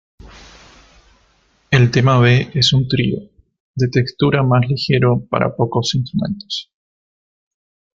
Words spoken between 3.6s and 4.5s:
de textura